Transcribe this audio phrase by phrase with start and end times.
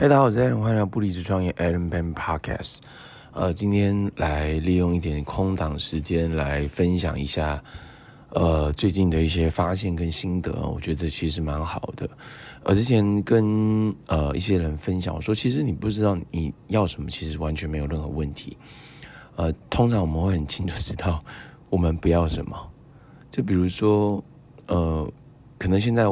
[0.00, 2.78] 嗨，大家好，我是 Allen，欢迎来到不离职创业 Allen Peng Podcast。
[3.32, 7.60] 呃，今天来利用一点空档时间来分享一下，
[8.28, 12.08] 呃，最近的一些发现跟心得，我觉得其实蛮好的。
[12.62, 18.56] 呃，之前跟呃一些人分享，我说其实你不知道你要什么，其实完全没有任何问题。
[19.34, 21.20] 呃，通常我们会很清楚知道
[21.70, 22.56] 我们不要什么。
[23.32, 24.22] 就比如说，
[24.68, 25.12] 呃，
[25.58, 26.04] 可能现在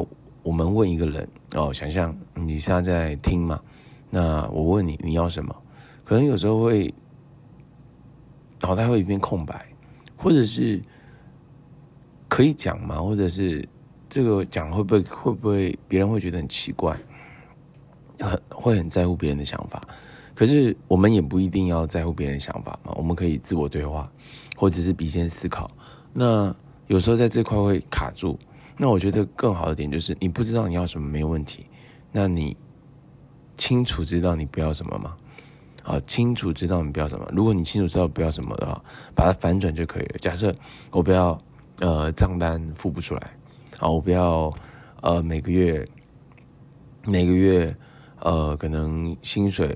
[0.43, 3.57] 我们问一个人哦，想象你现在在听嘛。
[4.09, 5.55] 那我问你，你要什么？
[6.05, 6.93] 可能有时候会
[8.61, 9.67] 脑袋会一片空白，
[10.15, 10.81] 或者是
[12.29, 13.01] 可以讲吗？
[13.01, 13.67] 或者是
[14.07, 16.97] 这个讲会不会会不会别人会觉得很奇怪，
[18.19, 19.81] 很会很在乎别人的想法？
[20.33, 24.09] 可是我们也不一定要在乎别人的想法嘛，我们可以自我对话，
[24.55, 25.69] 或者是比肩思考。
[26.13, 26.55] 那
[26.87, 28.39] 有时候在这块会卡住，
[28.77, 31.65] 那我觉得更好的点就是你不知道你要什么没有问题，
[32.13, 32.55] 那你。
[33.57, 35.15] 清楚知道你不要什么吗？
[35.83, 37.25] 啊，清楚知道你不要什么。
[37.31, 38.83] 如果你清楚知道不要什么的话，
[39.15, 40.17] 把它反转就可以了。
[40.19, 40.53] 假设
[40.91, 41.41] 我不要
[41.79, 43.21] 呃账单付不出来，
[43.79, 44.53] 啊，我不要
[45.01, 45.87] 呃每个月
[47.05, 47.73] 每个月
[48.19, 49.75] 呃可能薪水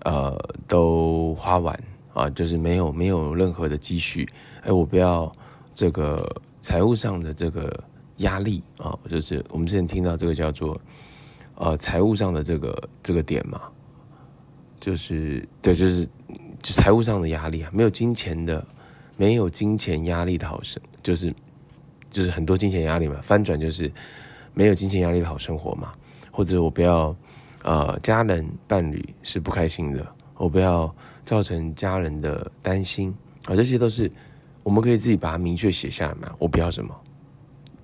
[0.00, 4.28] 呃都花完啊，就是没有没有任何的积蓄。
[4.64, 5.34] 哎，我不要
[5.74, 7.82] 这个财务上的这个
[8.18, 10.78] 压力啊，就是我们之前听到这个叫做。
[11.60, 13.62] 呃，财务上的这个这个点嘛，
[14.78, 16.08] 就是对，就是
[16.62, 18.64] 财务上的压力啊，没有金钱的，
[19.16, 21.34] 没有金钱压力的好生，就是
[22.12, 23.18] 就是很多金钱压力嘛。
[23.24, 23.90] 翻转就是
[24.54, 25.92] 没有金钱压力的好生活嘛，
[26.30, 27.14] 或者我不要
[27.64, 30.06] 呃家人伴侣是不开心的，
[30.36, 33.12] 我不要造成家人的担心
[33.46, 34.08] 啊，这些都是
[34.62, 36.32] 我们可以自己把它明确写下来嘛。
[36.38, 36.94] 我不要什么。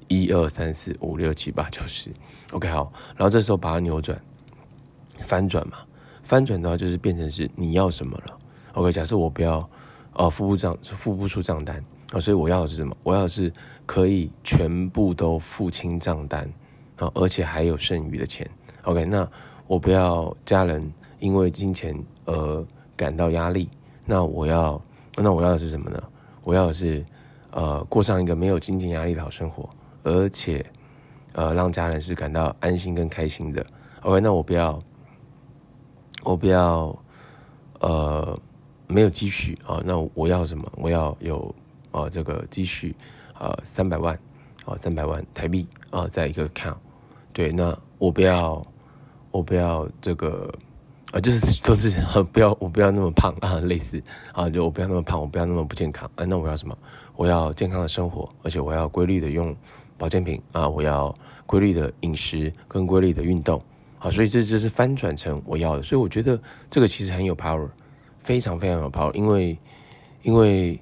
[0.08, 2.10] 一二三四五六七八九十
[2.52, 4.20] ，OK 好，然后这时候把它扭转，
[5.20, 5.78] 翻转嘛，
[6.22, 8.38] 翻转的话就是变成是你要什么了
[8.74, 9.68] ，OK，假设我不要，
[10.12, 11.82] 呃，付不账付不出账单。
[12.12, 12.96] 啊，所以我要的是什么？
[13.02, 13.52] 我要的是
[13.86, 16.48] 可以全部都付清账单。
[16.96, 18.48] 啊，而且还有剩余的钱
[18.82, 19.28] ，OK，那
[19.66, 21.92] 我不要家人因为金钱
[22.24, 22.64] 而
[22.94, 23.68] 感到压力，
[24.06, 24.80] 那我要，
[25.16, 26.00] 那我要的是什么呢？
[26.44, 27.04] 我要的是
[27.50, 29.68] 呃过上一个没有金钱压力的好生活。
[30.04, 30.64] 而且，
[31.32, 33.66] 呃，让家人是感到安心跟开心的。
[34.02, 34.78] OK，那我不要，
[36.22, 36.96] 我不要，
[37.80, 38.38] 呃，
[38.86, 39.82] 没有积蓄啊。
[39.82, 40.70] 那我要什么？
[40.76, 41.52] 我要有，
[41.90, 42.94] 呃，这个积蓄，
[43.40, 44.14] 呃，三百万，
[44.66, 46.76] 啊，三百万台币啊，在一个 account。
[47.32, 48.64] 对，那我不要，
[49.30, 50.52] 我不要这个，
[51.12, 51.98] 啊，就是都是
[52.30, 54.02] 不要，我不要那么胖啊，类似
[54.34, 56.26] 啊，就我不要那么胖，我不要那么不健康啊。
[56.26, 56.76] 那我要什么？
[57.16, 59.56] 我要健康的生活，而且我要规律的用。
[59.96, 61.14] 保健品啊，我要
[61.46, 63.60] 规律的饮食跟规律的运动，
[63.98, 67.68] 好，所以这就是翻转成我要的，所以我觉得这个其实很有 power，
[68.18, 69.58] 非常非常有 power，因为
[70.22, 70.80] 因为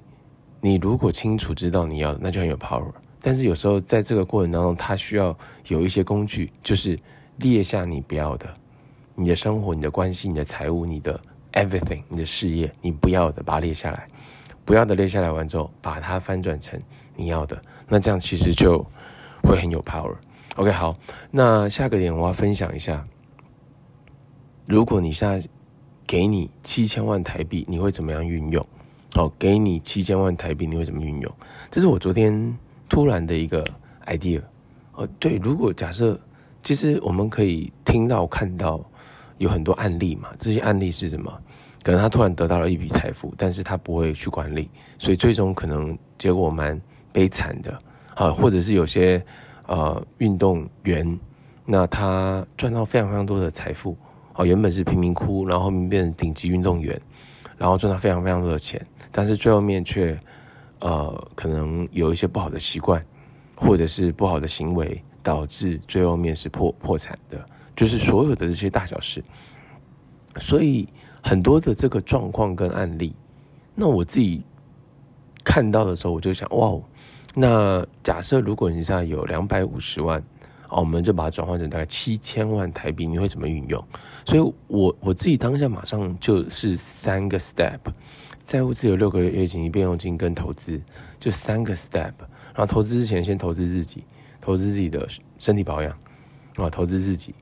[0.61, 2.91] 你如果清楚知道你要的，那就很有 power，
[3.21, 5.37] 但是有时候在这个过程当中，它需要
[5.67, 6.97] 有一些工具，就是
[7.37, 8.51] 列下你不要的，
[9.15, 11.19] 你的生活、你的关系、你的财务、你的
[11.51, 14.07] everything、你的事业，你不要的，把它列下来，
[14.65, 16.79] 不要的列下来完之后，把它翻转成
[17.15, 18.83] 你要的，那这样其实就。
[19.43, 20.15] 会很有 power。
[20.55, 20.97] OK，好，
[21.31, 23.03] 那下个点我要分享一下，
[24.67, 25.47] 如果你现在
[26.05, 28.65] 给你七千万台币，你会怎么样运用？
[29.13, 31.31] 好，给你七千万台币，你会怎么运用？
[31.69, 32.57] 这是我昨天
[32.89, 33.63] 突然的一个
[34.05, 34.41] idea。
[34.93, 36.19] 哦，对，如果假设，
[36.63, 38.83] 其实我们可以听到、看到
[39.39, 41.31] 有很多案例嘛，这些案例是什么？
[41.83, 46.79] 可能他突然得到了一笔财富，但是他不会去管理，所以最终可能结果蛮
[47.11, 47.77] 悲惨的。
[48.15, 49.23] 啊，或者是有些
[49.67, 51.19] 呃运动员，
[51.65, 53.97] 那他赚到非常非常多的财富，
[54.35, 56.99] 哦，原本是贫民窟，然后后面变成顶级运动员，
[57.57, 60.17] 然后赚到非常非常多的钱，但是最后面却
[60.79, 63.03] 呃可能有一些不好的习惯，
[63.55, 67.43] 或者是不好的行为，导致最后面是破破产的，
[67.75, 69.23] 就是所有的这些大小事，
[70.37, 70.87] 所以
[71.21, 73.15] 很多的这个状况跟案例，
[73.73, 74.43] 那我自己
[75.43, 76.79] 看到的时候，我就想，哇。
[77.35, 80.19] 那假设如果你现在有两百五十万，
[80.69, 83.83] 哦，我们就把它转换成大概七千万台币，你会怎么运用？
[84.23, 87.79] 所以我我自己当下马上就是三个 step，
[88.43, 90.79] 债务自由六个月月紧急备用金跟投资，
[91.19, 92.13] 就三个 step。
[92.53, 94.03] 然后投资之前先投资自己，
[94.39, 95.07] 投资自己的
[95.39, 95.91] 身体保养，
[96.57, 97.33] 啊，投资自己，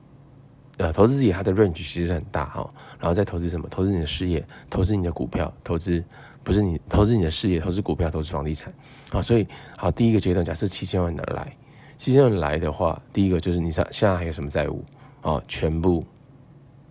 [0.78, 3.68] 呃，投资自己它的 range 其实很大哈，然后再投资什么？
[3.68, 6.02] 投资你的事业，投资你的股票，投资。
[6.44, 8.74] 不是你投资你的事业，投资股票，投资房地产，
[9.12, 9.46] 啊，所以
[9.76, 11.56] 好，第一个阶段，假设七千万的来，
[11.96, 14.84] 七千万来的话，第一个就是你现现在还有什么债务
[15.20, 15.40] 啊？
[15.46, 16.04] 全部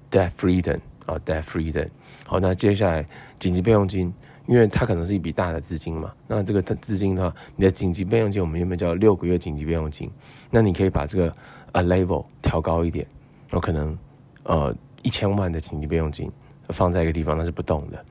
[0.10, 1.86] debt freedom 啊，debt freedom。
[2.26, 3.06] 好，那接下来
[3.40, 4.14] 紧急备用金，
[4.48, 6.14] 因为它可能是一笔大的资金嘛。
[6.28, 10.10] 那这个资金的话，你的紧急备用金我们原本叫六个月紧急备用金，
[10.50, 11.36] 那你可以把这个
[11.74, 13.06] 呃 level 调高一点，
[13.52, 13.98] 有可能
[14.44, 16.32] 呃一千万的紧急备用金
[16.70, 18.06] 放在一个地方，那是不动的。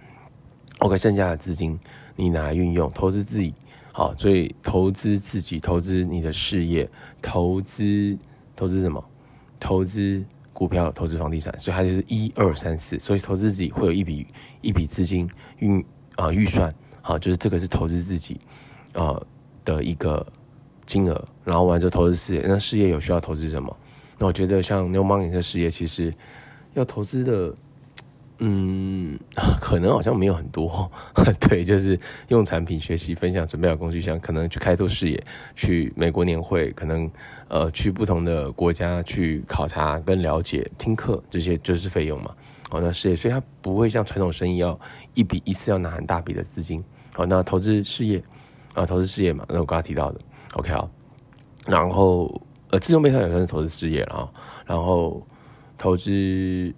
[0.81, 1.79] OK，剩下的资金
[2.17, 3.55] 你拿来运用，投资自己。
[3.93, 6.89] 好，所以投资自己，投资你的事业，
[7.21, 8.17] 投资
[8.55, 9.05] 投资什么？
[9.59, 12.99] 投资股票，投资房地产，所以它就是一二三四。
[12.99, 14.27] 所以投资自己会有一笔
[14.63, 15.29] 一笔资金
[15.59, 15.85] 运
[16.17, 16.73] 啊预算，
[17.03, 18.41] 好，就是这个是投资自己
[18.93, 19.21] 啊
[19.65, 20.25] 的一个
[20.87, 22.45] 金额，然后完之后投资事业。
[22.47, 23.77] 那事业有需要投资什么？
[24.21, 26.15] 那我觉得像 New Money 的事业，其实
[26.75, 27.53] 要投资的。
[28.43, 29.19] 嗯，
[29.61, 30.91] 可能好像没有很多，
[31.39, 35.23] 对，就是用产品学习、分享、准备好工具箱，可能去开拓视野，
[35.55, 37.11] 去美国年会，可能
[37.49, 42.35] 呃去不同的国家去考察跟了解、听课，这些就是费用嘛。
[42.71, 44.81] 哦，那事业，所以它不会像传统生意要
[45.13, 46.83] 一笔一次要拿很大笔的资金。
[47.17, 48.23] 哦，那投资事业
[48.73, 50.21] 啊，投资事业嘛，那我刚刚提到的
[50.55, 50.91] ，OK 好，
[51.67, 52.41] 然后
[52.71, 54.29] 呃，自动备胎也算是投资事业了啊，
[54.67, 55.25] 然后
[55.77, 56.73] 投资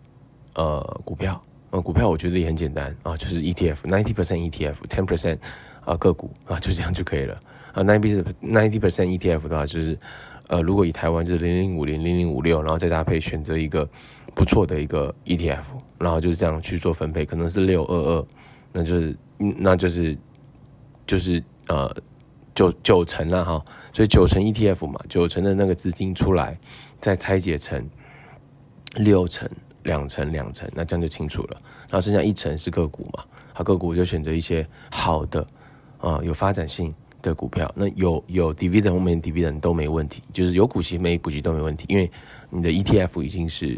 [0.54, 1.40] 呃股票。
[1.70, 5.38] 呃，股票我觉得也很简单啊，就是 ETF，ninety percent ETF，ten percent
[5.86, 7.34] 啊个股啊，就这样就可以了
[7.72, 7.82] 啊。
[7.82, 9.98] ninety ninety percent ETF 的话，就是
[10.48, 13.88] 呃，如果以台湾就是零零五零零零五六，然后再搭配选择一个
[14.34, 15.62] 不错的一个 ETF，
[15.98, 18.26] 然后就是这样去做分配，可能是六二二，
[18.70, 20.14] 那就是那就是
[21.06, 21.90] 就是呃
[22.54, 26.58] 九九成了哈，所以九成 ETF 嘛，九成的那个资金出来，
[26.98, 27.88] 再拆解成
[28.96, 29.48] 六成。
[29.84, 31.56] 两成两成，那这样就清楚了。
[31.88, 35.44] 然后剩下一成是个股嘛，好，个股就选择一些好的
[35.98, 37.68] 啊、有发展性的股票。
[37.74, 42.08] 那有有 dividend 后面 dividend 都没问题，就是有股息没股息都没问题，因为
[42.48, 43.76] 你的 ETF 已经是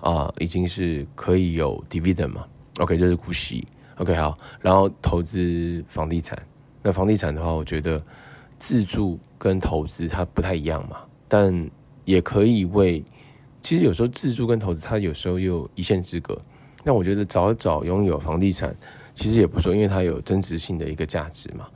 [0.00, 2.46] 啊、已经是可以有 dividend 嘛。
[2.78, 3.66] OK，就是股息。
[3.96, 6.38] OK，好，然后投资房地产。
[6.86, 8.00] 那房地产的话，我觉得
[8.58, 11.70] 自住跟投资它不太一样嘛，但
[12.04, 13.02] 也可以为。
[13.62, 16.38] 其实有时候自住跟投资，它有时候又一线之隔。
[16.84, 18.76] 那我觉得早早拥有房地产，
[19.14, 21.66] 其实也不错，因为它有增值性的一个价值嘛。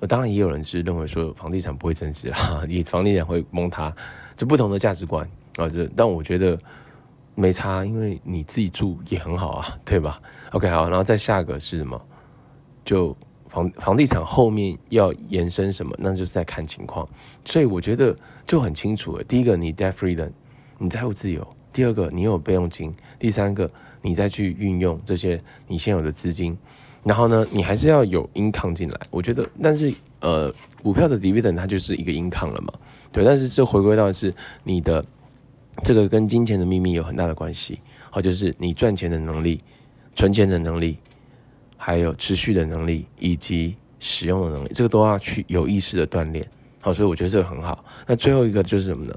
[0.00, 3.90] 呃，当然也有人是认为说房地产不会增值啦， 你房地产会崩塌，
[4.36, 5.26] 就不同的价值观
[5.56, 5.66] 啊。
[5.70, 6.58] 就但我觉得
[7.34, 10.20] 没差，因为你自己住也很好啊，对吧
[10.52, 11.98] ？OK，好，然后再下个是什么？
[12.84, 13.16] 就
[13.48, 17.08] 房房地产后面要延伸什么，那就是在看情况。
[17.44, 18.14] 所以我觉得
[18.46, 19.24] 就很清楚了。
[19.24, 20.30] 第一个，你 debt freedom。
[20.80, 23.68] 你财务自由，第二个你有备用金，第三个
[24.00, 25.36] 你再去运用这些
[25.66, 26.56] 你现有的资金，
[27.02, 29.00] 然后呢，你还是要有 income 进来。
[29.10, 30.54] 我觉得，但是呃，
[30.84, 32.72] 股票的 dividend 它就是一个 income 了嘛，
[33.10, 33.24] 对。
[33.24, 35.04] 但是这回归到是你的
[35.82, 39.60] 这个跟金钱的秘密有很大的关系，好，就是你赚钱的能力、
[40.14, 40.96] 存钱的能力，
[41.78, 46.46] 还有持续的能力以及使用的能力，这个都要去有意识的锻炼。
[46.80, 47.82] 好，所以我觉得这个很好。
[48.06, 49.14] 那最后一个就是什么呢？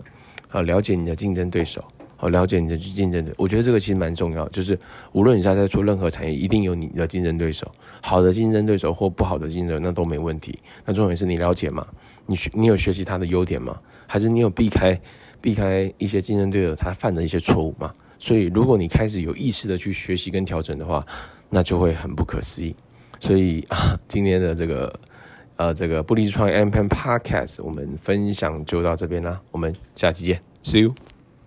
[0.47, 1.83] 好，了解你的竞争对手，
[2.15, 4.47] 好，了解你的竞争者，我觉得这个其实蛮重要。
[4.49, 4.77] 就是
[5.11, 7.69] 无论你现在在做任何产业，一定有你的竞争对手，
[8.01, 10.57] 好的竞争对手或不好的竞争，那都没问题。
[10.85, 11.85] 那重点是你了解吗？
[12.25, 13.79] 你学，你有学习他的优点吗？
[14.07, 14.99] 还是你有避开
[15.39, 17.91] 避开一些竞争对手他犯的一些错误吗？
[18.19, 21.03] 所以，如果你开始有意识的去学习跟调整的话，
[21.51, 22.75] 那就会很不可思议。
[23.19, 24.91] 所以啊， 今天的这个。
[25.57, 30.95] 呃，这个不离职创业，M Pen Podcast，我们分享就到这边啦，我们下期见，See you。